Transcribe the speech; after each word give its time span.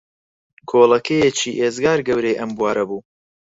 کۆڵەکەیەکی 0.69 1.57
ئێجگار 1.59 1.99
گەورەی 2.07 2.39
ئەم 2.39 2.51
بوارە 2.57 2.83
بوو 2.89 3.01